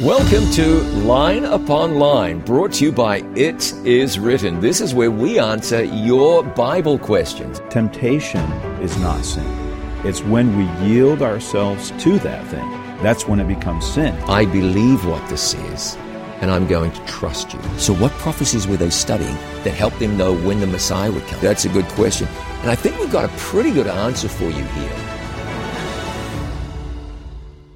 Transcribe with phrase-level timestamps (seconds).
[0.00, 4.58] Welcome to Line Upon Line, brought to you by It Is Written.
[4.58, 7.60] This is where we answer your Bible questions.
[7.68, 8.50] Temptation
[8.80, 9.46] is not sin.
[10.02, 12.68] It's when we yield ourselves to that thing.
[13.02, 14.14] That's when it becomes sin.
[14.22, 15.94] I believe what this is,
[16.40, 17.60] and I'm going to trust you.
[17.76, 21.40] So, what prophecies were they studying that helped them know when the Messiah would come?
[21.42, 22.28] That's a good question.
[22.62, 25.11] And I think we've got a pretty good answer for you here.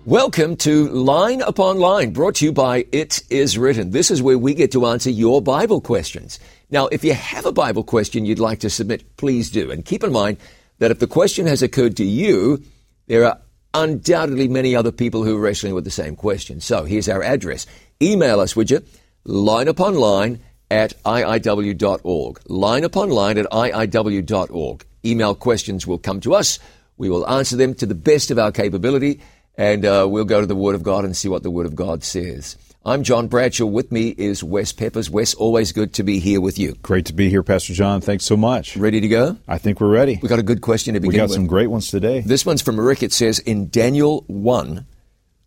[0.07, 3.91] Welcome to Line Upon Line, brought to you by It Is Written.
[3.91, 6.39] This is where we get to answer your Bible questions.
[6.71, 9.69] Now, if you have a Bible question you'd like to submit, please do.
[9.73, 10.37] And keep in mind
[10.79, 12.63] that if the question has occurred to you,
[13.09, 13.41] there are
[13.75, 16.61] undoubtedly many other people who are wrestling with the same question.
[16.61, 17.67] So here's our address.
[18.01, 18.85] Email us, would you?
[19.25, 20.39] Line upon line
[20.71, 22.41] at iiw.org.
[22.49, 24.87] Line upon line at iiw.org.
[25.05, 26.61] Email questions will come to us.
[26.97, 29.21] We will answer them to the best of our capability
[29.57, 31.75] and uh, we'll go to the Word of God and see what the Word of
[31.75, 32.57] God says.
[32.85, 33.67] I'm John Bradshaw.
[33.67, 35.11] With me is Wes Peppers.
[35.11, 36.75] Wes, always good to be here with you.
[36.83, 38.01] Great to be here, Pastor John.
[38.01, 38.77] Thanks so much.
[38.77, 39.37] Ready to go?
[39.49, 40.21] I think we're ready.
[40.23, 41.15] We got a good question to begin with.
[41.15, 41.35] We got with.
[41.35, 42.21] some great ones today.
[42.21, 43.03] This one's from Rick.
[43.03, 44.87] It says in Daniel 1,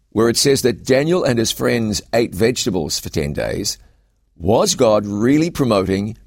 [0.10, 3.78] where it says that Daniel and his friends ate vegetables for 10 days,
[4.36, 6.18] was God really promoting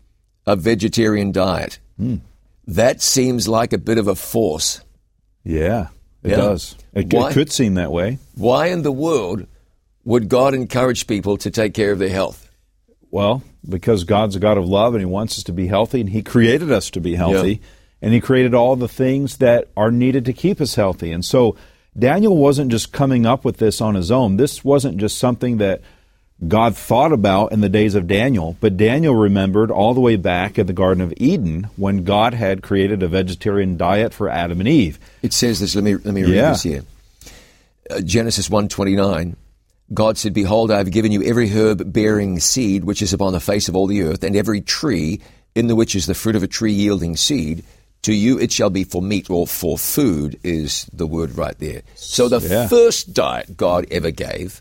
[0.47, 1.79] a vegetarian diet?
[1.99, 2.17] Hmm.
[2.67, 4.81] That seems like a bit of a force.
[5.45, 5.89] Yeah,
[6.23, 6.37] it Yeah.
[6.37, 6.77] does.
[6.95, 7.31] It, Why?
[7.31, 8.19] it could seem that way.
[8.35, 9.47] Why in the world
[10.05, 12.49] would God encourage people to take care of their health?
[13.11, 16.11] Well, because God's a God of love and He wants us to be healthy, and
[16.11, 17.61] He created us to be healthy,
[18.01, 21.13] and He created all the things that are needed to keep us healthy.
[21.13, 21.57] And so
[21.99, 24.39] Daniel wasn't just coming up with this on his own.
[24.39, 25.83] This wasn't just something that
[26.47, 30.59] God thought about in the days of Daniel, but Daniel remembered all the way back
[30.59, 34.69] in the Garden of Eden when God had created a vegetarian diet for Adam and
[34.69, 34.99] Eve.
[35.23, 35.75] It says this.
[35.77, 36.51] Let me let me read Yeah.
[36.51, 36.83] this here.
[37.91, 39.37] Uh, Genesis one twenty nine.
[39.95, 43.41] God said, "Behold, I have given you every herb bearing seed which is upon the
[43.41, 45.21] face of all the earth, and every tree
[45.55, 47.63] in the which is the fruit of a tree yielding seed.
[48.03, 51.83] To you it shall be for meat or for food." Is the word right there?
[51.95, 52.67] So the Yeah.
[52.67, 54.61] first diet God ever gave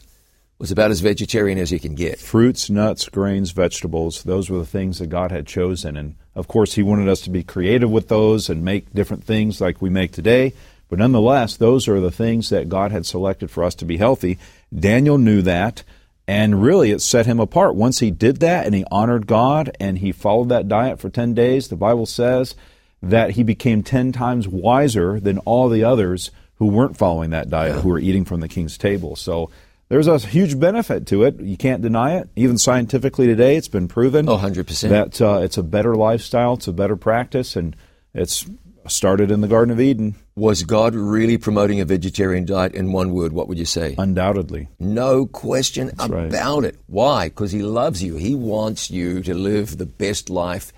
[0.61, 2.19] was about as vegetarian as you can get.
[2.19, 5.97] fruits, nuts, grains, vegetables, those were the things that God had chosen.
[5.97, 9.59] And of course, He wanted us to be creative with those and make different things
[9.59, 10.53] like we make today.
[10.87, 14.37] But nonetheless, those are the things that God had selected for us to be healthy.
[14.73, 15.81] Daniel knew that,
[16.27, 17.73] and really it set him apart.
[17.73, 21.33] Once he did that and he honored God and he followed that diet for 10
[21.33, 22.53] days, the Bible says
[23.01, 27.81] that he became 10 times wiser than all the others who weren't following that diet,
[27.81, 29.15] who were eating from the king's table.
[29.15, 29.49] So
[29.91, 31.39] there's a huge benefit to it.
[31.41, 32.29] You can't deny it.
[32.37, 34.87] Even scientifically today, it's been proven Oh, 100%.
[34.89, 37.75] that uh, it's a better lifestyle, it's a better practice, and
[38.13, 38.45] it's
[38.87, 42.73] started in the Garden of Eden, Was God really promoting a vegetarian diet?
[42.73, 43.93] In one word, what would you say?
[43.97, 44.69] undoubtedly.
[44.79, 46.27] No question right.
[46.29, 46.79] about it.
[46.87, 47.27] Why?
[47.27, 48.15] Because he loves you.
[48.15, 50.71] He wants you to live the best life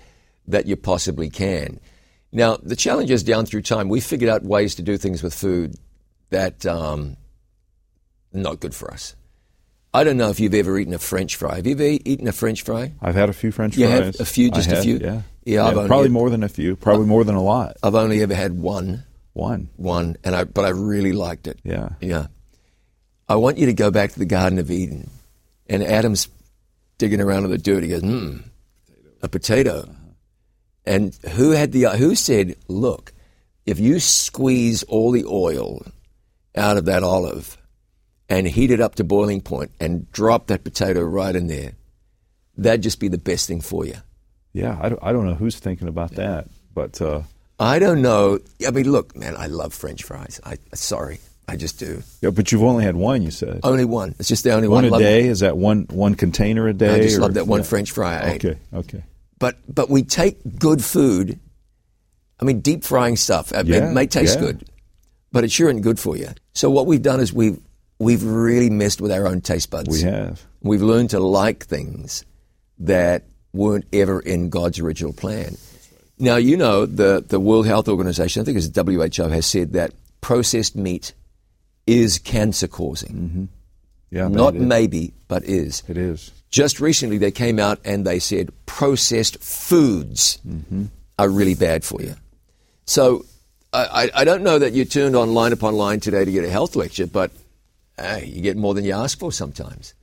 [0.48, 1.78] that you possibly can.
[2.32, 5.32] Now, the challenge is down through time, we figured out ways to do things with
[5.32, 5.76] food
[6.30, 7.16] that um,
[8.34, 9.14] not good for us.
[9.92, 11.56] I don't know if you've ever eaten a French fry.
[11.56, 12.92] Have you ever eaten a French fry?
[13.00, 14.18] I've had a few French You fries.
[14.20, 14.98] a few, just a have, few?
[14.98, 16.74] Yeah, Yeah, only- probably more than a few.
[16.74, 17.76] Probably more than a lot.
[17.82, 19.68] I've only ever had one, One.
[19.76, 21.60] one, and I but I really liked it.
[21.62, 21.90] Yeah.
[22.00, 22.26] Yeah.
[23.28, 25.10] I want you to go back to the Garden of Eden.
[25.68, 26.28] And Adam's
[26.98, 27.82] digging around in the dirt.
[27.84, 28.38] He goes, hmm,
[29.22, 29.88] a potato.
[30.84, 33.12] And who had the, who said, look,
[33.64, 35.86] if you squeeze all the oil
[36.56, 37.56] out of that olive
[38.28, 41.72] and heat it up to boiling point and drop that potato right in there,
[42.56, 43.96] that'd just be the best thing for you.
[44.52, 47.22] Yeah, I don't, I don't know who's thinking about that, but uh,
[47.58, 48.38] I don't know.
[48.66, 50.40] I mean, look, man, I love French fries.
[50.44, 51.18] I, sorry,
[51.48, 52.02] I just do.
[52.20, 53.22] yeah, but you've only had one.
[53.22, 54.14] You said Only one.
[54.18, 55.00] It's just the only one one.
[55.00, 55.26] a day.
[55.26, 56.94] Is that one one container a day?
[56.94, 57.66] I just or- love that one yeah.
[57.66, 58.44] French fry I ate.
[58.44, 59.02] Okay, okay.
[59.38, 61.38] But but we take good food.
[62.40, 63.52] I mean, deep frying stuff.
[63.52, 64.46] Yeah, it may taste yeah.
[64.46, 64.68] good,
[65.32, 66.28] but it sure isn't good for you.
[66.52, 67.58] So what we've done is we've
[67.98, 69.88] we've really messed with our own taste buds.
[69.88, 70.42] We have.
[70.62, 72.24] We've learned to like things
[72.80, 75.56] that weren't ever in God's original plan.
[76.18, 79.92] Now you know the the World Health Organization, I think it's WHO, has said that
[80.20, 81.12] processed meat
[81.86, 83.14] is cancer causing.
[83.14, 83.44] Mm-hmm.
[84.10, 85.82] Yeah, Not maybe, but is.
[85.88, 86.30] It is.
[86.48, 90.84] Just recently, they came out and they said processed foods mm-hmm.
[91.18, 92.14] are really bad for you.
[92.86, 93.24] So
[93.72, 96.44] I, I, I don't know that you turned on line upon line today to get
[96.44, 97.32] a health lecture, but
[97.98, 99.94] you get more than you ask for sometimes.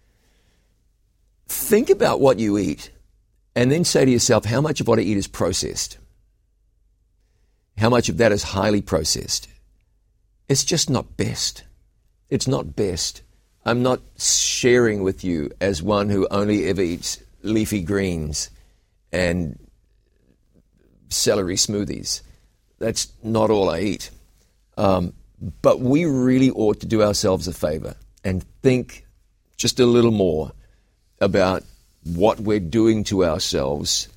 [1.48, 2.92] Think about what you eat
[3.56, 5.98] and then say to yourself, how much of what I eat is processed?
[7.78, 9.50] How much of that is highly processed?
[10.48, 11.64] It's just not best.
[12.30, 13.22] It's not best.
[13.66, 18.50] I'm not sharing with you as one who only ever eats leafy greens
[19.12, 19.60] and
[21.10, 22.22] celery smoothies.
[22.80, 24.10] That's not all I eat.
[24.78, 25.14] Um,
[25.62, 29.06] but we really ought to do ourselves a favor and think
[29.58, 30.52] just a little more
[31.20, 31.64] about
[32.04, 34.08] what we're doing to ourselves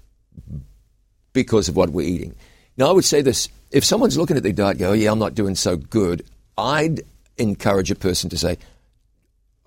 [1.33, 2.35] because of what we're eating.
[2.77, 5.19] Now, I would say this if someone's looking at their diet, go, oh, yeah, I'm
[5.19, 6.25] not doing so good,
[6.57, 7.01] I'd
[7.39, 8.59] encourage a person to say,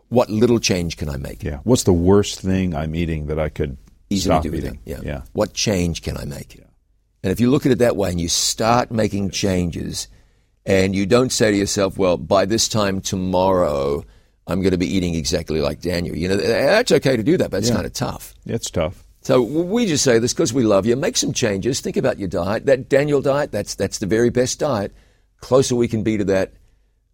[0.10, 1.44] what little change can I make?
[1.44, 1.60] Yeah.
[1.64, 3.78] What's the worst thing I'm eating that I could
[4.10, 4.80] Easily stop do eating?
[4.86, 5.00] Yeah.
[5.04, 5.22] yeah.
[5.34, 6.56] What change can I make?
[6.56, 6.64] Yeah.
[7.24, 10.08] And if you look at it that way and you start making changes,
[10.68, 14.04] and you don't say to yourself, well, by this time tomorrow,
[14.46, 16.16] I'm going to be eating exactly like Daniel.
[16.16, 17.76] You know, that's okay to do that, but it's Yeah.
[17.76, 18.36] kind of tough.
[18.46, 19.04] It's tough.
[19.22, 20.96] So we just say this because we love you.
[20.96, 21.82] Make some changes.
[21.82, 22.66] Think about your diet.
[22.66, 24.94] That Daniel diet, that's, that's the very best diet.
[25.42, 26.54] Closer we can be to that,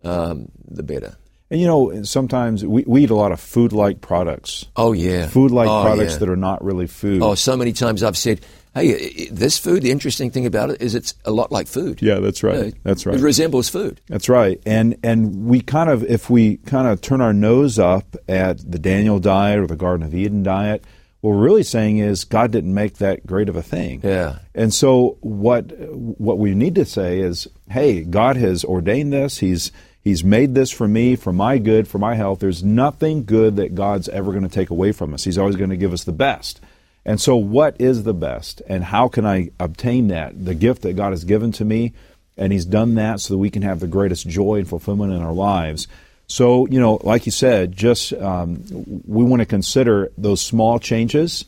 [0.03, 1.15] um, the better.
[1.49, 4.65] And you know, sometimes we, we eat a lot of food like products.
[4.75, 5.27] Oh, yeah.
[5.27, 6.17] Food like Oh, products yeah.
[6.19, 7.21] that are not really food.
[7.21, 8.41] Oh, so many times I've said,
[8.73, 12.01] hey, this food, the interesting thing about it is it's a lot like food.
[12.01, 12.73] Yeah, that's right.
[12.83, 13.15] That's right.
[13.15, 14.01] It resembles food.
[14.07, 14.61] That's right.
[14.65, 18.79] And and we kind of if we kind of turn our nose up at the
[18.79, 20.83] Daniel diet or the Garden of Eden diet,
[21.21, 24.01] what we're really saying is God didn't make that great of a thing.
[24.03, 24.39] Yeah.
[24.55, 29.37] And so what what we need to say is, hey, God has ordained this.
[29.37, 29.71] He's
[30.03, 32.39] He's made this for me, for my good, for my health.
[32.39, 35.23] There's nothing good that God's ever going to take away from us.
[35.23, 36.59] He's always going to give us the best.
[37.05, 40.45] And so, what is the best, and how can I obtain that?
[40.45, 41.91] The gift that God has given to me,
[42.37, 45.21] and He's done that so that we can have the greatest joy and fulfillment in
[45.21, 45.87] our lives.
[46.27, 48.63] So, you know, like you said, just um,
[49.05, 51.43] we want to consider those small changes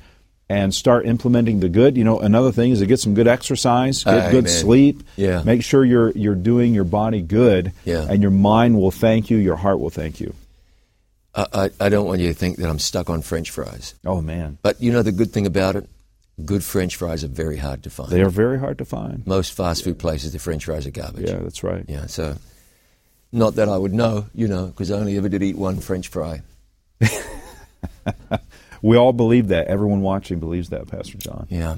[0.49, 1.95] and start implementing the good.
[1.97, 5.03] You know, another thing is to get some good exercise, get good sleep.
[5.15, 5.41] Yeah.
[5.43, 8.05] Make sure you're you're doing your body good, Yeah.
[8.09, 9.37] and your mind will thank you.
[9.37, 10.35] Your heart will thank you.
[11.35, 13.93] I, I, don't want you to think that I'm stuck on French fries.
[14.05, 15.89] Oh man, But you know the good thing about it?
[16.45, 18.09] Good French fries are very hard to find.
[18.09, 19.25] they are very hard to find.
[19.27, 21.29] Most fast food places, the French fries are garbage.
[21.29, 21.83] Yeah, that's right.
[21.87, 22.37] Yeah, so
[23.31, 26.07] not that I would know, you know, because I only ever did eat one French
[26.07, 26.41] fry.
[28.85, 29.65] We all believe that.
[29.65, 31.47] Everyone watching believes that, Pastor John.
[31.49, 31.77] Yeah.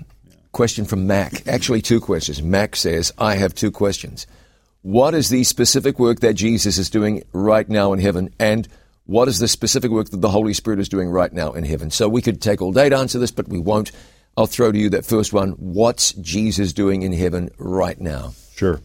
[0.51, 1.47] Question from Mac.
[1.47, 2.43] Actually, two questions.
[2.43, 4.27] Mac says, I have two questions.
[4.81, 8.33] What is the specific work that Jesus is doing right now in heaven?
[8.39, 8.67] And
[9.07, 11.89] what is the specific work that the Holy Spirit is doing right now in heaven?
[11.89, 13.91] So we could take all day to answer this, but we won't.
[14.35, 15.51] I'll throw to you that first one.
[15.53, 18.33] What's Jesus doing in heaven right now?
[18.55, 18.81] Sure.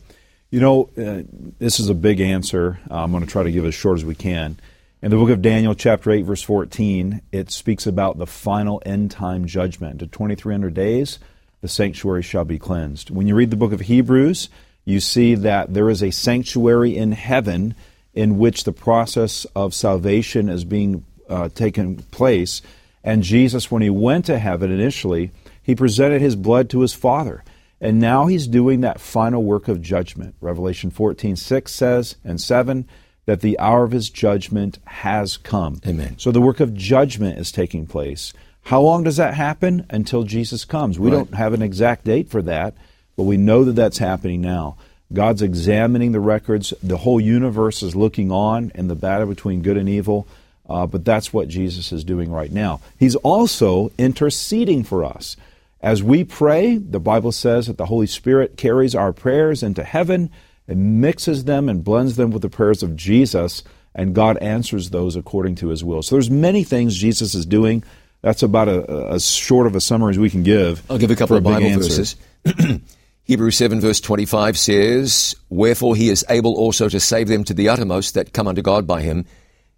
[0.51, 1.23] You know, uh,
[1.59, 2.79] this is a big answer.
[2.91, 4.59] I'm going to try to give it as short as we can.
[5.03, 9.11] In the book of Daniel, chapter 8, verse 14, it speaks about the final end
[9.11, 9.99] time judgment.
[9.99, 11.19] To 2,300 days,
[11.61, 13.11] the sanctuary shall be cleansed.
[13.11, 14.49] When you read the book of Hebrews,
[14.85, 17.75] you see that there is a sanctuary in heaven
[18.15, 22.63] in which the process of salvation is being uh, taken place.
[23.03, 25.31] And Jesus, when he went to heaven initially,
[25.63, 27.43] he presented his blood to his Father.
[27.81, 30.35] And now he's doing that final work of judgment.
[30.41, 32.87] Revelation 14, 6 says, and 7,
[33.27, 35.81] that the hour of his judgment has come.
[35.87, 36.17] Amen.
[36.19, 38.33] So the work of judgment is taking place.
[38.67, 39.87] How long does that happen?
[39.91, 40.99] Until Jesus comes.
[40.99, 41.17] We Right.
[41.17, 42.75] don't have an exact date for that,
[43.17, 44.77] but we know that that's happening now.
[45.13, 46.73] God's examining the records.
[46.83, 50.27] The whole universe is looking on in the battle between good and evil.
[50.69, 52.81] Uh, but that's what Jesus is doing right now.
[52.99, 55.37] He's also interceding for us.
[55.81, 60.31] As we pray, the Bible says that the Holy Spirit carries our prayers into heaven
[60.69, 63.65] and mixes them and blends them with the prayers of Jesus,
[63.95, 66.03] and God answers those according to his will.
[66.03, 67.83] So there's many things Jesus is doing.
[68.23, 70.89] That's about a, as short of a summary as we can give.
[70.89, 72.15] I'll give a couple for of Bible verses.
[73.25, 77.69] Hebrews 7, verse 25 says, Wherefore he is able also to save them to the
[77.69, 79.27] uttermost that come unto God by him,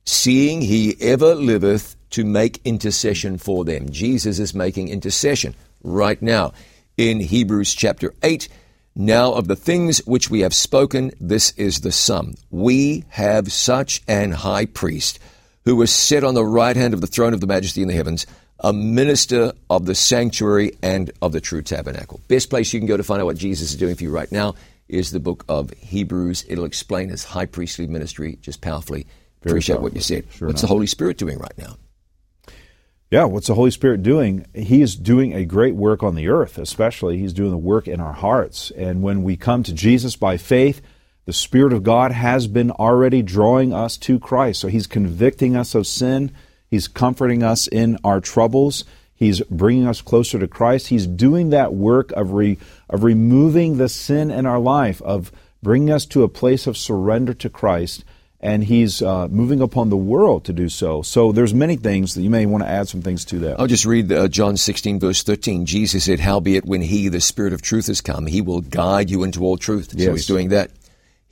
[0.07, 3.91] seeing he ever liveth to make intercession for them.
[3.91, 6.53] Jesus is making intercession right now.
[6.97, 8.49] In Hebrews chapter 8,
[8.97, 12.37] now of the things which we have spoken, this is the sum.
[12.51, 15.19] We have such an high priest
[15.65, 17.95] who was set on the right hand of the throne of the majesty in the
[17.95, 18.27] heavens,
[18.65, 22.19] a minister of the sanctuary and of the true tabernacle.
[22.29, 24.33] Best place you can go to find out what Jesus is doing for you right
[24.33, 24.55] now
[24.89, 26.47] is the book of Hebrews.
[26.49, 29.07] It'll explain his high priestly ministry just powerfully.
[29.43, 30.25] Very Appreciate what you said.
[30.31, 30.69] Sure What's enough.
[30.69, 31.77] the Holy Spirit doing right now?
[33.11, 34.47] Yeah, what's the Holy Spirit doing?
[34.55, 37.19] He is doing a great work on the earth, especially.
[37.19, 38.71] He's doing the work in our hearts.
[38.71, 40.81] And when we come to Jesus by faith,
[41.27, 44.61] the Spirit of God has been already drawing us to Christ.
[44.61, 46.33] So He's convicting us of sin.
[46.71, 48.85] He's comforting us in our troubles.
[49.15, 50.89] He's bringing us closer to Christ.
[50.89, 52.59] He's doing that work of, re,
[52.91, 55.31] of removing the sin in our life, of
[55.63, 58.05] bringing us to a place of surrender to Christ.
[58.45, 61.01] and he's uh, moving upon the world to do so.
[61.01, 63.59] So there's many things that you may want to add some things to that.
[63.59, 65.65] I'll just read uh, John 16, verse 13.
[65.65, 69.23] Jesus said, Howbeit, when he, the Spirit of truth, has come, he will guide you
[69.23, 69.95] into all truth.
[69.95, 70.05] Yes.
[70.05, 70.71] So he's doing that.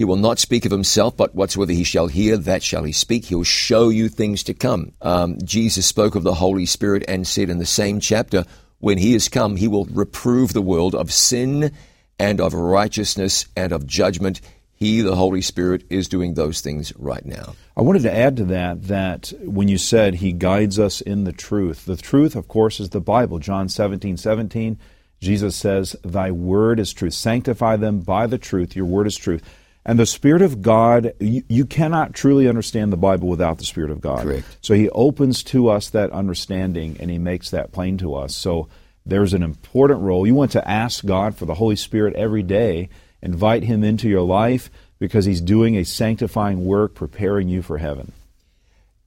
[0.02, 3.26] He will not speak of himself, but whatsoever he shall hear, that shall he speak.
[3.26, 4.94] He will show you things to come.
[5.00, 8.44] Um, Jesus spoke of the Holy Spirit and said in the same chapter,
[8.80, 11.70] when he is come, he will reprove the world of sin
[12.18, 14.40] and of righteousness and of judgment.
[14.74, 17.54] He, the Holy Spirit, is doing those things right now.
[17.76, 21.32] I wanted to add to that that when you said He guides us in the
[21.32, 23.38] truth, the truth, of course, is the Bible.
[23.38, 24.80] John 17, 17,
[25.20, 27.14] Jesus says, Thy word is truth.
[27.14, 28.74] Sanctify them by the truth.
[28.74, 29.44] Your word is truth.
[29.84, 33.90] And the Spirit of God, you, you, cannot truly understand the Bible without the Spirit
[33.90, 34.22] of God.
[34.22, 34.58] Correct.
[34.60, 38.34] So He opens to us that understanding and He makes that plain to us.
[38.34, 38.68] So
[39.04, 40.26] there's an important role.
[40.26, 42.90] You want to ask God for the Holy Spirit every day
[43.22, 48.12] Invite him into your life because he's doing a sanctifying work preparing you for heaven.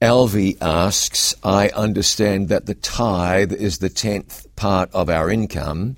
[0.00, 5.96] Alvy asks, I understand that the tithe is the tenth part of our income,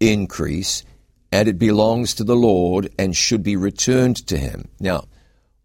[0.00, 0.84] increase,
[1.30, 4.68] and it belongs to the Lord and should be returned to him.
[4.80, 5.04] Now,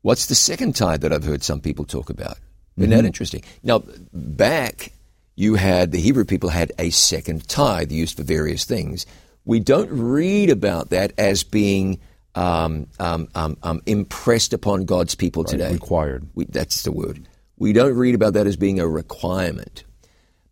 [0.01, 2.38] what's the second tithe that I've heard some people talk about?
[2.77, 2.98] Isn't mm-hmm.
[2.98, 3.43] that interesting?
[3.63, 4.93] Now, back,
[5.36, 9.05] you had, the Hebrew people had a second tithe used for various things
[9.46, 12.00] we don't read about that as being
[12.36, 15.74] um, um, um, um impressed upon God's people right, today.
[15.74, 16.27] Required.
[16.34, 17.27] We, that's the word.
[17.58, 19.84] We don't read about that as being a requirement.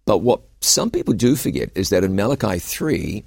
[0.05, 3.23] But what some people do forget is that in Malachi 3,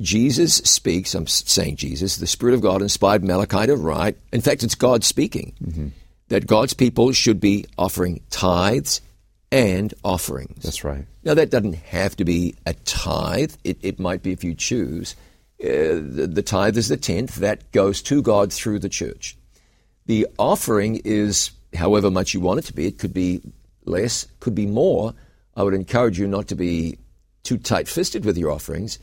[0.00, 4.16] Jesus speaks, I'm saying Jesus, the Spirit of God inspired Malachi to write.
[4.32, 5.54] In fact, it's God speaking.
[5.62, 5.88] Mm-hmm.
[6.28, 9.00] That God's people should be offering tithes
[9.50, 10.62] and offerings.
[10.62, 11.04] That's right.
[11.24, 13.54] Now, that doesn't have to be a tithe.
[13.64, 15.16] It, it might be if you choose.
[15.62, 17.36] Uh, the, the tithe is the tenth.
[17.36, 19.36] That goes to God through the church.
[20.06, 22.86] The offering is however much you want it to be.
[22.86, 23.40] It could be
[23.84, 25.14] less, could be more.
[25.56, 26.98] I would encourage you not to be
[27.42, 28.98] too tight fisted with your offerings.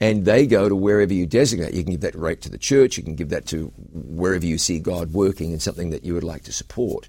[0.00, 1.74] And they go to wherever you designate.
[1.74, 2.96] You can give that right to the church.
[2.96, 6.24] You can give that to wherever you see God working in something that you would
[6.24, 7.08] like to support.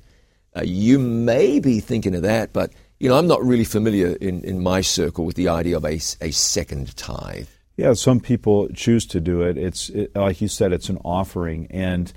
[0.55, 4.43] Uh, you may be thinking of that, but you know, I'm not really familiar in,
[4.43, 7.47] in my circle with the idea of a, a second tithe.
[7.77, 9.57] Yeah, some people choose to do it.
[9.57, 12.11] It's it, like you said, it's an offering, and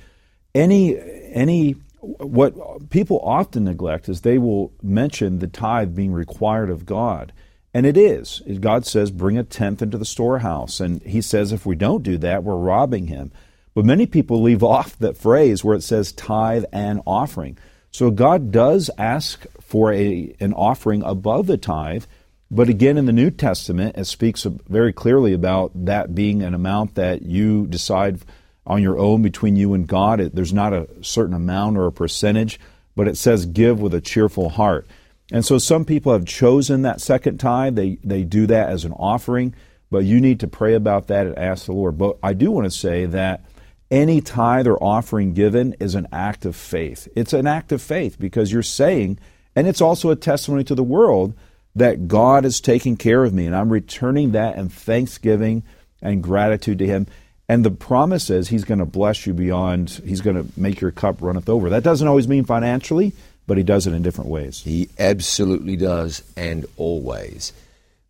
[0.54, 0.98] any
[1.32, 7.32] any what people often neglect is they will mention the tithe being required of God.
[7.74, 8.40] And it is.
[8.60, 10.78] God says, bring a tenth into the storehouse.
[10.78, 13.32] And He says, if we don't do that, we're robbing Him.
[13.74, 17.58] But many people leave off that phrase where it says tithe and offering.
[17.90, 22.04] So God does ask for a, an offering above the tithe,
[22.50, 26.94] but again, in the New Testament, it speaks very clearly about that being an amount
[26.94, 28.20] that you decide
[28.66, 30.20] on your own between you and God.
[30.20, 32.60] It, there's not a certain amount or a percentage,
[32.94, 34.86] but it says give with a cheerful heart.
[35.34, 37.74] And so some people have chosen that second tithe.
[37.74, 39.52] They, they do that as an offering,
[39.90, 41.98] but you need to pray about that and ask the Lord.
[41.98, 43.44] But I do want to say that
[43.90, 47.08] any tithe or offering given is an act of faith.
[47.16, 49.18] It's an act of faith because you're saying,
[49.56, 51.34] and it's also a testimony to the world
[51.74, 55.64] that God is taking care of me, and I'm returning that in thanksgiving
[56.00, 57.08] and gratitude to Him.
[57.48, 60.92] And the promise is He's going to bless you beyond, He's going to make your
[60.92, 61.70] cup runneth over.
[61.70, 63.14] That doesn't always mean financially,
[63.46, 64.60] but He does it in different ways.
[64.62, 67.52] He absolutely does, and always.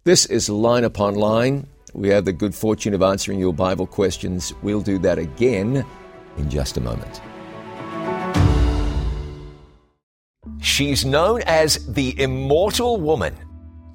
[0.05, 1.67] This is Line Upon Line.
[1.95, 4.53] We have the good fortune of answering your Bible questions.
[4.63, 5.85] We'll do that again
[6.37, 7.21] in just a moment.
[10.61, 13.35] She's known as the Immortal Woman.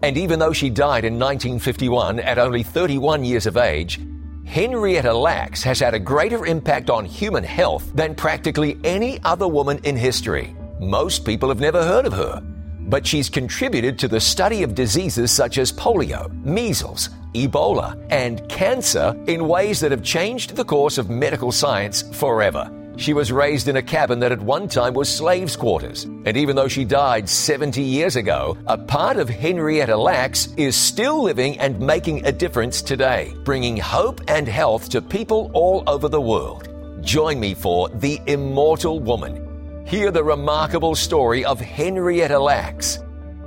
[0.01, 3.99] And even though she died in 1951 at only 31 years of age,
[4.45, 9.79] Henrietta Lacks has had a greater impact on human health than practically any other woman
[9.83, 10.55] in history.
[10.79, 12.41] Most people have never heard of her
[12.89, 19.15] but she's contributed to the study of diseases such as polio, measles, Ebola, and cancer
[19.27, 22.71] in ways that have changed the course of medical science forever.
[22.97, 26.03] She was raised in a cabin that at one time was slaves' quarters.
[26.03, 31.23] And even though she died 70 years ago, a part of Henrietta Lacks is still
[31.23, 36.19] living and making a difference today, bringing hope and health to people all over the
[36.19, 36.67] world.
[37.01, 39.48] Join me for The Immortal Woman
[39.89, 42.99] Hear the remarkable story of Henrietta Lacks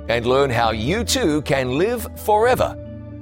[0.09, 2.77] and learn how you too can live forever,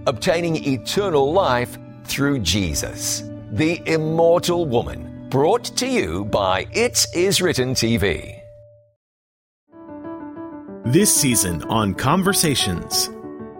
[0.08, 3.22] obtaining eternal life through Jesus.
[3.52, 8.40] The Immortal Woman, brought to you by It Is Written TV.
[10.86, 13.12] This season on Conversations.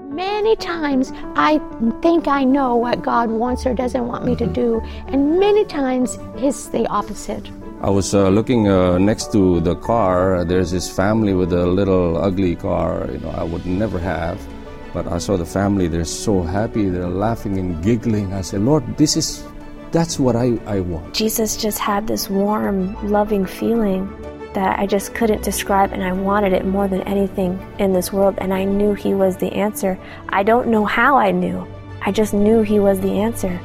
[0.10, 1.62] Many times I
[2.02, 6.18] think I know what God wants or doesn't want me to do, and many times
[6.38, 7.48] it's the opposite.
[7.84, 10.46] I was uh, looking uh, next to the car.
[10.46, 13.10] There's this family with a little ugly car.
[13.12, 14.40] You know, I would never have.
[14.94, 15.88] But I saw the family.
[15.88, 16.90] They're so happy.
[16.90, 18.34] They're laughing and giggling.
[18.34, 19.44] I said, Lord, this is,
[19.92, 21.16] that's what I, I want.
[21.16, 24.06] Jesus just had this warm, loving feeling
[24.54, 28.36] that I just couldn't describe, and I wanted it more than anything in this world.
[28.38, 29.98] And I knew He was the answer.
[30.30, 31.66] I don't know how I knew.
[32.06, 33.60] I just knew He was the answer.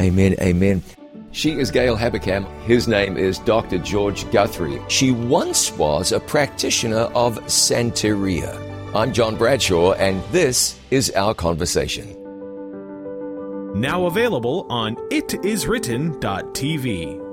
[0.00, 0.82] Amen, amen.
[1.32, 2.46] She is Gail Habakam.
[2.62, 3.78] His name is Dr.
[3.78, 4.80] George Guthrie.
[4.88, 8.56] She once was a practitioner of Santeria.
[8.94, 12.14] I'm John Bradshaw, and this is our conversation.
[13.78, 17.27] Now available on itiswritten.tv.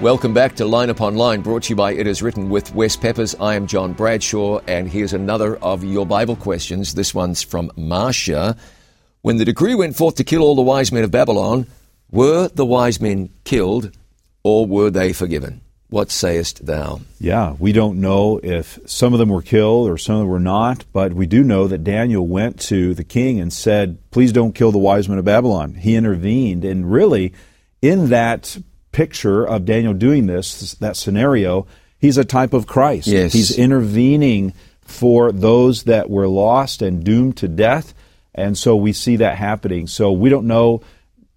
[0.00, 2.94] Welcome back to Line Upon Line, brought to you by It Is Written with Wes
[2.94, 3.34] Peppers.
[3.40, 6.94] I am John Bradshaw, and here's another of your Bible questions.
[6.94, 8.56] This one's from Marcia.
[9.22, 11.66] When the decree went forth to kill all the wise men of Babylon,
[12.12, 13.90] were the wise men killed,
[14.44, 15.62] or were they forgiven?
[15.88, 17.00] What sayest thou?
[17.18, 20.38] Yeah, we don't know if some of them were killed or some of them were
[20.38, 24.54] not, but we do know that Daniel went to the king and said, Please don't
[24.54, 25.74] kill the wise men of Babylon.
[25.74, 27.32] He intervened, and really,
[27.82, 28.58] in that
[28.98, 33.06] picture of Daniel doing this, that scenario, he's a type of Christ.
[33.06, 33.32] Yes.
[33.32, 37.94] He's intervening for those that were lost and doomed to death.
[38.34, 39.86] And so we see that happening.
[39.86, 40.82] So we don't know,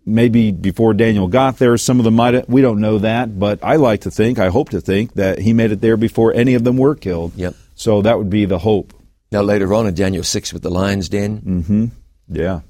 [0.07, 3.63] maybe before Daniel got there, some of them might, have, we don't know that, but
[3.63, 6.55] I like to think, I hope to think, that he made it there before any
[6.55, 7.33] of them were killed.
[7.35, 7.53] Yep.
[7.75, 8.91] So that would be the hope.
[9.31, 11.85] Now, later on in Daniel 6 with the lion's den, Mm-hmm.
[12.33, 12.61] Yeah.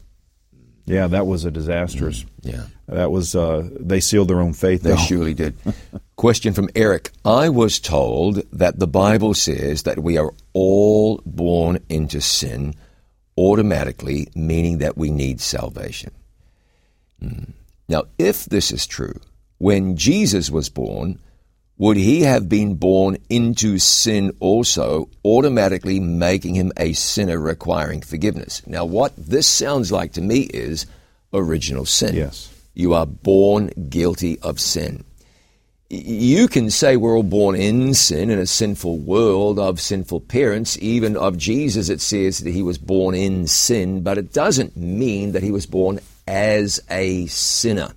[0.86, 2.26] Yeah, that was a disastrous.
[2.42, 4.82] yeah, That was, uh, they sealed their own fate.
[4.84, 4.98] they though.
[4.98, 5.56] surely did.
[6.16, 7.12] Question from Eric.
[7.24, 12.74] I was told that the Bible says that we are all born into sin
[13.38, 16.12] automatically, meaning that we need salvation.
[17.22, 17.52] Hmm.
[17.88, 19.20] Now, if this is true,
[19.58, 21.20] when Jesus was born,
[21.82, 28.62] would he have been born into sin also, automatically making him a sinner requiring forgiveness?
[28.68, 30.86] Now, what this sounds like to me is
[31.34, 32.14] original sin.
[32.14, 32.54] Yes.
[32.76, 35.04] You are born guilty of sin.
[35.90, 40.78] You can say we're all born in sin, in a sinful world, of sinful parents.
[40.84, 45.32] Even of Jesus, it says that he was born in sin, but it doesn't mean
[45.32, 47.92] that he was born as a sinner.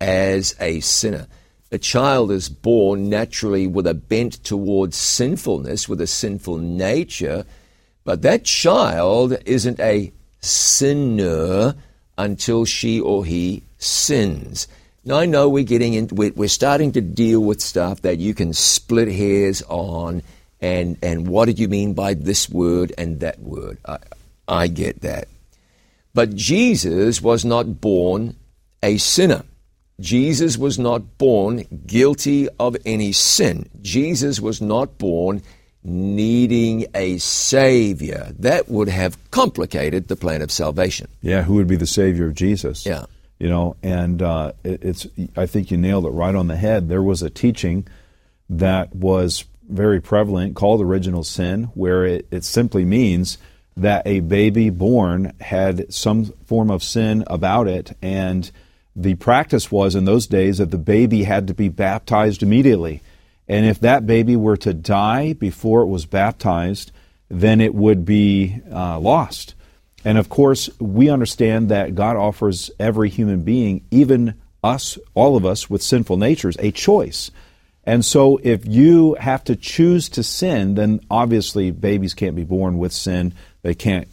[0.00, 1.28] As a sinner.
[1.70, 7.44] A child is born naturally with a bent towards sinfulness, with a sinful nature,
[8.04, 11.74] but that child isn't a sinner
[12.16, 14.66] until she or he sins.
[15.04, 18.54] Now I know we're getting in, we're, starting to deal with stuff that you can
[18.54, 20.22] split hairs on,
[20.60, 23.78] and and what did you mean by this word and that word?
[23.84, 23.98] I,
[24.48, 25.28] I get that,
[26.14, 28.36] but Jesus was not born
[28.82, 29.44] a sinner.
[30.00, 33.68] Jesus was not born guilty of any sin.
[33.82, 35.42] Jesus was not born
[35.82, 38.32] needing a savior.
[38.38, 41.08] That would have complicated the plan of salvation.
[41.20, 42.86] Yeah, who would be the Savior of Jesus?
[42.86, 43.06] Yeah.
[43.38, 45.06] You know, and uh, it, it's,
[45.36, 46.88] I think you nailed it right on the head.
[46.88, 47.86] There was a teaching
[48.50, 53.38] that was very prevalent called original sin, where it, it simply means
[53.76, 57.96] that a baby born had some form of sin about it.
[58.02, 58.50] And
[59.00, 63.00] the practice was in those days that the baby had to be baptized immediately.
[63.46, 66.90] And if that baby were to die before it was baptized,
[67.28, 69.54] then it would be uh, lost.
[70.04, 74.34] And of course, we understand that God offers every human being, even
[74.64, 77.30] us, all of us with sinful natures, a choice.
[77.84, 82.78] And so if you have to choose to sin, then obviously babies can't be born
[82.78, 83.32] with sin.
[83.62, 84.08] They can't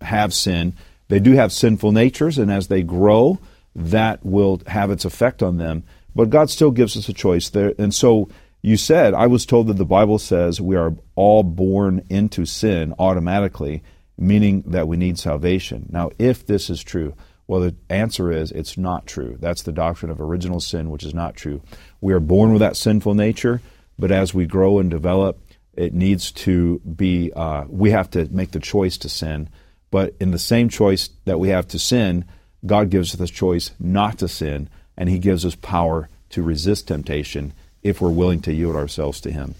[0.00, 0.72] have sin.
[1.08, 3.38] They do have sinful natures, and as they grow,
[3.74, 5.84] that will have its effect on them.
[6.14, 7.74] But God still gives us a choice there.
[7.78, 8.28] And so
[8.62, 12.94] you said, I was told that the Bible says we are all born into sin
[12.98, 13.82] automatically,
[14.18, 15.86] meaning that we need salvation.
[15.90, 17.14] Now, if this is true,
[17.46, 19.36] well, the answer is it's not true.
[19.40, 21.62] That's the doctrine of original sin, which is not true.
[22.00, 23.60] We are born with that sinful nature,
[23.98, 25.40] but as we grow and develop,
[25.74, 29.48] it needs to be, uh, we have to make the choice to sin.
[29.90, 32.24] But in the same choice that we have to sin,
[32.64, 36.88] God gives us the choice not to sin, and He gives us power to resist
[36.88, 39.54] temptation if we're willing to yield ourselves to Him.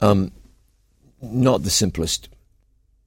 [0.00, 0.32] Um,
[1.22, 2.28] not the simplest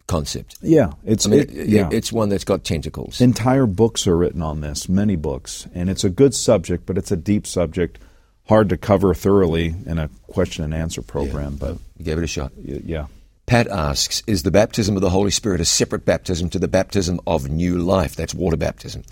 [0.07, 0.57] concept.
[0.61, 1.89] Yeah, it's I mean, it- it- yeah.
[1.91, 3.19] it's one that's got tentacles.
[3.19, 7.11] entire books are written on this, many books, and it's a good subject, but it's
[7.11, 7.99] a deep subject,
[8.47, 11.55] hard to cover thoroughly in a question and answer program.
[11.57, 12.53] But You gave it a shot.
[12.63, 13.07] yeah,
[13.47, 17.17] Pat asks, is the baptism of the Holy Spirit a separate baptism to the baptism
[17.25, 18.13] of new life?
[18.13, 19.03] That's water baptism.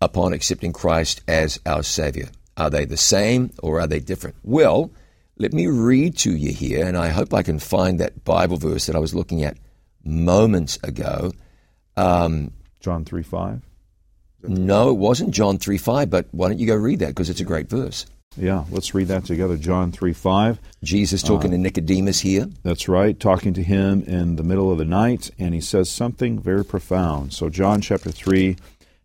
[0.00, 2.30] Upon accepting Christ as our Savior.
[2.56, 4.36] Are they the same or are they different?
[4.42, 4.92] Well,
[5.36, 8.86] let me read to you here, and I hope I can find that Bible verse
[8.86, 9.58] that I was looking at
[10.02, 11.32] moments ago.
[11.98, 13.60] Um, John 3 5.
[14.44, 17.40] no, it wasn't John 3 5, but why don't you go read that because it's
[17.40, 18.06] a great verse.
[18.36, 19.56] Yeah, let's read that together.
[19.56, 20.58] John 3 5.
[20.82, 22.48] Jesus talking to uh, Nicodemus here.
[22.62, 26.38] That's right, talking to him in the middle of the night, and he says something
[26.38, 27.32] very profound.
[27.32, 28.56] So, John chapter 3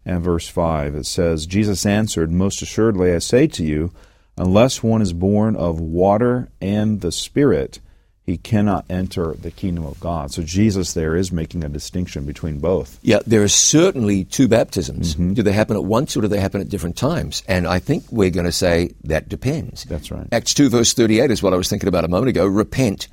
[0.06, 3.92] and verse 5, it says, Jesus answered, Most assuredly I say to you,
[4.38, 7.80] unless one is born of water and the Spirit,
[8.24, 10.32] he cannot enter the kingdom of God.
[10.32, 13.00] So, Jesus there is making a distinction between both.
[13.02, 15.14] Yeah, there are certainly two baptisms.
[15.14, 15.34] Mm-hmm.
[15.34, 17.44] Do they happen at once or do they happen at different times?
[17.48, 19.86] And I think we're going to say that depends.
[19.86, 20.28] That's right.
[20.32, 22.46] Acts 2, verse 38 is what I was thinking about a moment ago.
[22.46, 23.08] Repent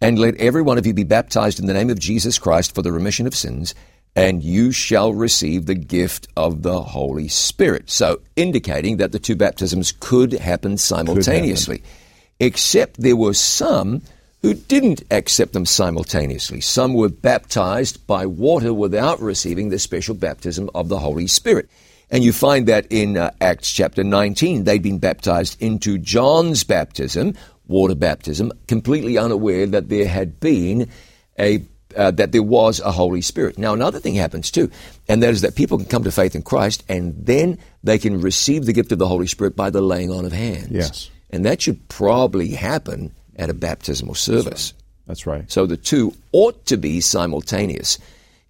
[0.00, 2.82] and let every one of you be baptized in the name of Jesus Christ for
[2.82, 3.74] the remission of sins,
[4.16, 7.90] and you shall receive the gift of the Holy Spirit.
[7.90, 11.82] So, indicating that the two baptisms could happen simultaneously.
[12.38, 14.00] Except there were some
[14.42, 16.60] who didn't accept them simultaneously.
[16.60, 21.68] Some were baptized by water without receiving the special baptism of the Holy Spirit.
[22.10, 24.64] And you find that in uh, Acts chapter 19.
[24.64, 27.34] They'd been baptized into John's baptism,
[27.68, 30.90] water baptism, completely unaware that there had been
[31.38, 31.64] a
[31.96, 33.58] uh, that there was a Holy Spirit.
[33.58, 34.70] Now, another thing happens too,
[35.08, 38.20] and that is that people can come to faith in Christ, and then they can
[38.20, 40.70] receive the gift of the Holy Spirit by the laying on of hands.
[40.70, 41.10] Yes.
[41.30, 44.74] and that should probably happen at a baptismal service.
[45.06, 45.50] That's right.
[45.50, 47.98] So the two ought to be simultaneous.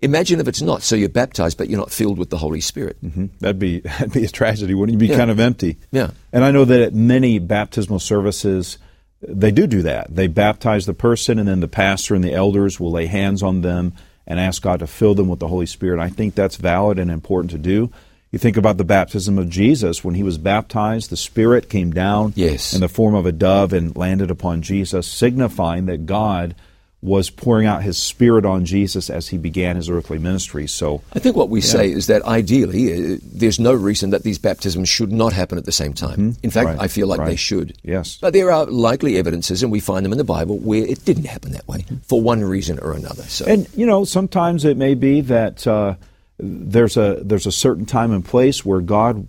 [0.02, 0.82] Imagine if it's not.
[0.82, 2.96] So you're baptized, but you're not filled with the Holy Spirit.
[3.00, 4.98] hmm That'd be that'd be a tragedy, wouldn't it?
[4.98, 5.16] Be Yeah.
[5.16, 5.76] kind of empty.
[5.92, 6.10] Yeah.
[6.32, 8.78] And I know that at many baptismal services,
[9.22, 10.14] they do do that.
[10.14, 13.60] They baptize the person, and then the pastor and the elders will lay hands on
[13.60, 13.92] them
[14.26, 16.00] and ask God to fill them with the Holy Spirit.
[16.00, 17.90] I think that's valid and important to do.
[18.32, 20.04] You think about the baptism of Jesus.
[20.04, 22.72] When he was baptized, the Spirit came down Yes.
[22.74, 26.54] in the form of a dove and landed upon Jesus, signifying that God
[27.02, 30.68] was pouring out his Spirit on Jesus as he began his earthly ministry.
[30.68, 34.38] So, I think what we say is that ideally, uh, there's no reason that these
[34.38, 36.36] baptisms should not happen at the same time.
[36.42, 36.78] In fact, Mm-hmm.
[36.78, 36.84] Right.
[36.84, 37.74] I feel like they should.
[37.82, 38.18] Yes.
[38.20, 41.24] But there are likely evidences, and we find them in the Bible, where it didn't
[41.24, 43.22] happen that way for one reason or another.
[43.22, 45.94] So, And you know, sometimes it may be that uh,
[46.42, 49.26] there's a there's a certain time and place where God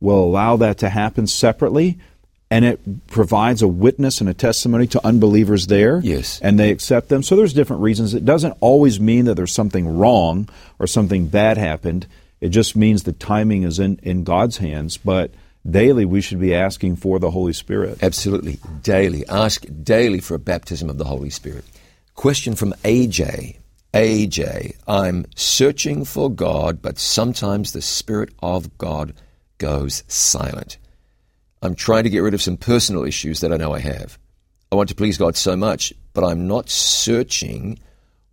[0.00, 1.98] will allow that to happen separately,
[2.50, 6.00] and it provides a witness and a testimony to unbelievers there.
[6.02, 6.40] Yes.
[6.40, 7.22] and they accept them.
[7.22, 8.14] So there's different reasons.
[8.14, 12.06] It doesn't always mean that there's something wrong or something bad happened.
[12.40, 14.96] It just means the timing is in in God's hands.
[14.96, 15.30] But
[15.68, 18.02] daily, we should be asking for the Holy Spirit.
[18.02, 18.58] Absolutely.
[18.82, 19.26] Daily.
[19.28, 21.64] Ask daily for a baptism of the Holy Spirit.
[22.14, 23.56] Question from AJ.
[23.92, 29.14] AJ, I'm searching for God, but sometimes the Spirit of God
[29.58, 30.78] goes silent.
[31.62, 34.18] I'm trying to get rid of some personal issues that I know I have.
[34.70, 37.78] I want to please God so much, but I'm not searching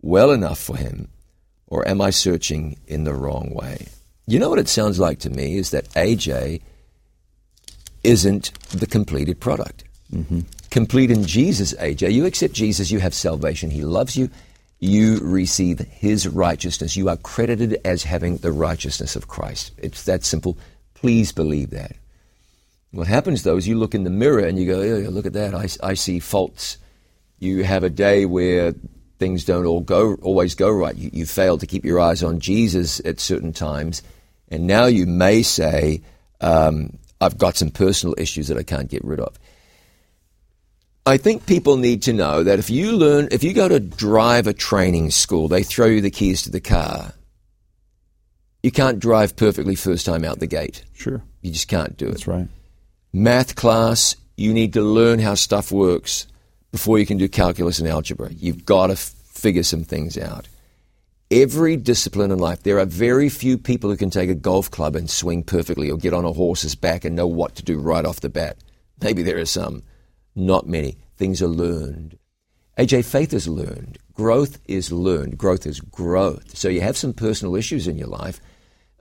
[0.00, 1.08] well enough for Him,
[1.66, 3.88] or am I searching in the wrong way?
[4.28, 6.62] You know what it sounds like to me is that AJ
[8.04, 9.84] isn't the completed product.
[10.12, 10.40] Mm-hmm.
[10.70, 12.12] Complete in Jesus, AJ.
[12.12, 13.70] You accept Jesus, you have salvation.
[13.70, 14.30] He loves you.
[14.80, 16.96] You receive His righteousness.
[16.96, 19.72] You are credited as having the righteousness of Christ.
[19.78, 20.56] It's that simple.
[20.94, 21.96] Please believe that.
[22.90, 25.34] What happens though is you look in the mirror and you go, "Yeah, look at
[25.34, 25.54] that.
[25.54, 26.78] I, I see faults.
[27.38, 28.74] You have a day where
[29.18, 30.96] things don't all go always go right.
[30.96, 34.02] You, you fail to keep your eyes on Jesus at certain times,
[34.48, 36.02] and now you may say,
[36.40, 39.38] um, "I've got some personal issues that I can't get rid of."
[41.08, 44.52] I think people need to know that if you learn, if you go to driver
[44.52, 47.14] training school, they throw you the keys to the car.
[48.62, 50.84] You can't drive perfectly first time out the gate.
[50.92, 52.48] Sure, You just can't do it that's right.
[53.12, 56.26] math class, you need to learn how stuff works
[56.72, 58.30] before you can do calculus and algebra.
[58.30, 60.46] You've got to f- figure some things out.
[61.30, 64.94] Every discipline in life, there are very few people who can take a golf club
[64.94, 68.04] and swing perfectly or get on a horse's back and know what to do right
[68.04, 68.58] off the bat.
[69.00, 69.82] Maybe there are some,
[70.38, 70.96] not many.
[71.16, 72.16] Things are learned.
[72.78, 73.98] AJ, faith is learned.
[74.14, 75.36] Growth is learned.
[75.36, 76.56] Growth is growth.
[76.56, 78.40] So you have some personal issues in your life.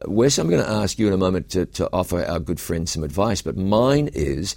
[0.05, 2.87] Wes, I'm going to ask you in a moment to, to offer our good friend
[2.89, 4.55] some advice, but mine is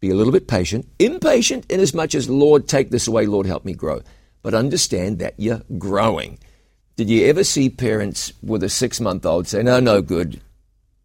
[0.00, 3.46] be a little bit patient, impatient in as much as, Lord, take this away, Lord,
[3.46, 4.02] help me grow.
[4.42, 6.38] But understand that you're growing.
[6.96, 10.40] Did you ever see parents with a six month old say, no, no good,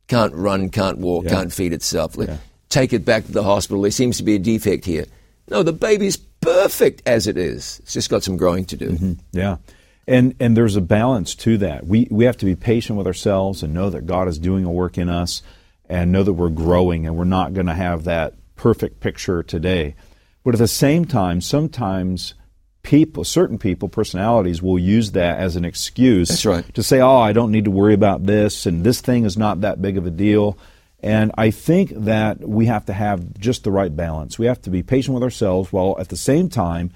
[0.08, 1.32] can't run, can't walk, Yeah.
[1.32, 2.18] can't feed itself?
[2.18, 2.40] Let-
[2.72, 3.84] Take it back to the hospital.
[3.84, 5.06] There seems to be a defect here.
[5.50, 7.80] No, the baby's perfect as it is.
[7.84, 8.90] It's just got some growing to do.
[8.90, 9.14] Mm-hmm.
[9.32, 9.58] Yeah.
[10.08, 11.86] And, and there's a balance to that.
[11.86, 14.72] We, we have to be patient with ourselves and know that God is doing a
[14.72, 15.44] work in us
[15.88, 19.96] and know that we're growing and we're not going to have that perfect picture today.
[20.44, 22.34] But at the same time, sometimes
[22.84, 26.74] people, certain people, personalities will use that as an excuse right.
[26.74, 29.62] to say, oh, I don't need to worry about this and this thing is not
[29.62, 30.58] that big of a deal.
[31.02, 34.38] And I think that we have to have just the right balance.
[34.38, 36.92] We have to be patient with ourselves while at the same time,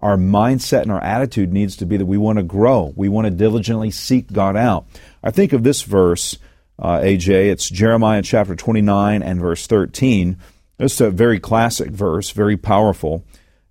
[0.00, 2.92] our mindset and our attitude needs to be that we want to grow.
[2.94, 4.86] We want to diligently seek God out.
[5.24, 6.38] I think of this verse,
[6.78, 7.50] uh, AJ.
[7.50, 10.36] It's Jeremiah chapter 29 and verse 13.
[10.78, 13.24] It's a very classic verse, very powerful.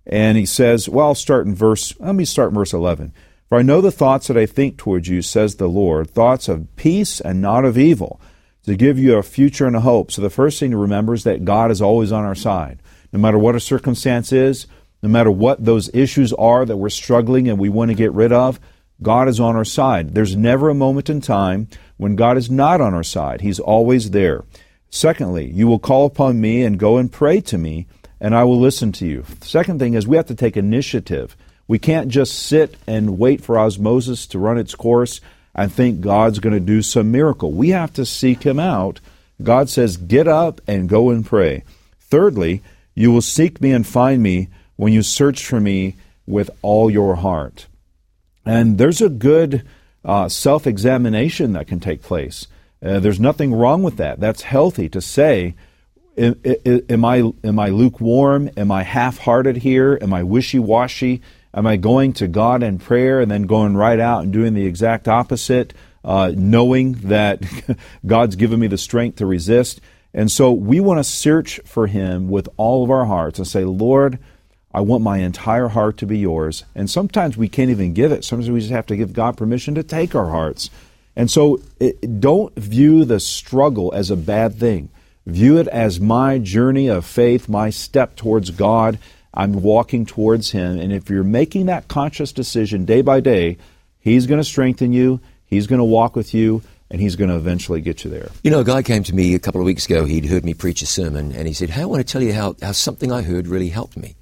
[0.06, 3.14] And he says, well, I'll start in verse, let me start in verse 11.
[3.48, 6.74] For I know the thoughts that I think towards you, says the Lord, thoughts of
[6.76, 8.20] peace and not of evil,
[8.68, 10.12] to give you a future and a hope.
[10.12, 12.80] So the first thing to remember is that God is always on our side.
[13.12, 14.66] No matter what a circumstance is,
[15.02, 18.30] no matter what those issues are that we're struggling and we want to get rid
[18.30, 18.60] of,
[19.00, 20.14] God is on our side.
[20.14, 23.40] There's never a moment in time when God is not on our side.
[23.40, 24.44] He's always there.
[24.90, 27.86] Secondly, you will call upon me and go and pray to me,
[28.20, 29.24] and I will listen to you.
[29.40, 31.36] Second thing is we have to take initiative.
[31.66, 35.20] We can't just sit and wait for osmosis to run its course
[35.58, 37.50] and think God's going to do some miracle.
[37.50, 39.00] We have to seek Him out.
[39.42, 41.64] God says, Get up and go and pray.
[41.98, 42.62] Thirdly,
[42.94, 47.16] you will seek me and find me when you search for me with all your
[47.16, 47.66] heart.
[48.46, 49.66] And there's a good
[50.04, 52.46] uh, self examination that can take place.
[52.80, 54.20] Uh, there's nothing wrong with that.
[54.20, 55.56] That's healthy to say,
[56.16, 56.36] am,
[56.88, 58.48] am, I, am I lukewarm?
[58.56, 59.98] Am I half hearted here?
[60.00, 61.20] Am I wishy washy?
[61.54, 64.66] Am I going to God in prayer and then going right out and doing the
[64.66, 65.72] exact opposite,
[66.04, 67.42] uh, knowing that
[68.06, 69.80] God's given me the strength to resist?
[70.12, 73.64] And so we want to search for Him with all of our hearts and say,
[73.64, 74.18] Lord,
[74.72, 76.64] I want my entire heart to be yours.
[76.74, 78.24] And sometimes we can't even give it.
[78.24, 80.70] Sometimes we just have to give God permission to take our hearts.
[81.16, 84.90] And so it, don't view the struggle as a bad thing.
[85.26, 88.98] View it as my journey of faith, my step towards God.
[89.34, 90.78] I'm walking towards Him.
[90.78, 93.58] And if you're making that conscious decision day by day,
[94.00, 97.36] He's going to strengthen you, He's going to walk with you, and He's going to
[97.36, 98.30] eventually get you there.
[98.42, 100.04] You know, a guy came to me a couple of weeks ago.
[100.04, 102.32] He'd heard me preach a sermon, and he said, Hey, I want to tell you
[102.32, 104.16] how, how something I heard really helped me.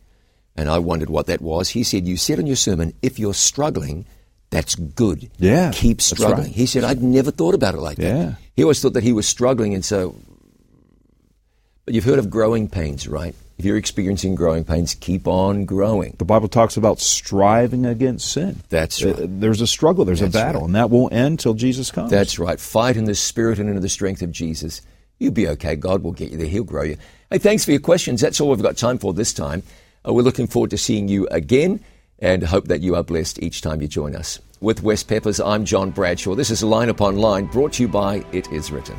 [0.56, 1.68] And I wondered what that was.
[1.68, 4.06] He said, You said in your sermon, if you're struggling,
[4.50, 5.30] that's good.
[5.38, 5.70] Yeah.
[5.74, 6.46] Keep struggling.
[6.46, 6.54] Right.
[6.54, 8.12] He said, I'd never thought about it like yeah.
[8.12, 8.36] that.
[8.54, 10.16] He always thought that he was struggling, and so.
[11.84, 13.34] But you've heard of growing pains, right?
[13.58, 16.14] If you're experiencing growing pains, keep on growing.
[16.18, 18.60] The Bible talks about striving against sin.
[18.68, 19.14] That's right.
[19.14, 20.66] Uh, there's a struggle, there's That's a battle, right.
[20.66, 22.10] and that won't end till Jesus comes.
[22.10, 22.60] That's right.
[22.60, 24.82] Fight in the spirit and in the strength of Jesus.
[25.18, 25.74] You'll be okay.
[25.74, 26.48] God will get you there.
[26.48, 26.98] He'll grow you.
[27.30, 28.20] Hey, thanks for your questions.
[28.20, 29.62] That's all we've got time for this time.
[30.06, 31.80] Uh, we're looking forward to seeing you again
[32.18, 34.38] and hope that you are blessed each time you join us.
[34.60, 36.34] With Wes Peppers, I'm John Bradshaw.
[36.34, 38.96] This is Line Upon Line brought to you by It Is Written.